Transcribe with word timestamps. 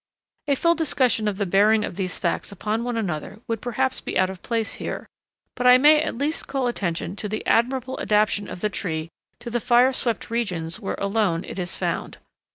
]A 0.47 0.55
full 0.55 0.73
discussion 0.73 1.27
of 1.27 1.37
the 1.37 1.45
bearing 1.45 1.85
of 1.85 1.95
these 1.95 2.17
facts 2.17 2.51
upon 2.51 2.83
one 2.83 2.97
another 2.97 3.39
would 3.47 3.61
perhaps 3.61 4.01
be 4.01 4.17
out 4.17 4.31
of 4.31 4.41
place 4.41 4.73
here, 4.81 5.05
but 5.55 5.67
I 5.67 5.77
may 5.77 6.01
at 6.01 6.17
least 6.17 6.47
call 6.47 6.65
attention 6.65 7.15
to 7.17 7.29
the 7.29 7.45
admirable 7.45 7.99
adaptation 7.99 8.49
of 8.49 8.61
the 8.61 8.69
tree 8.69 9.09
to 9.41 9.51
the 9.51 9.59
fire 9.59 9.93
swept 9.93 10.31
regions 10.31 10.79
where 10.79 10.97
alone 10.97 11.43
it 11.45 11.59
is 11.59 11.75
found. 11.77 12.17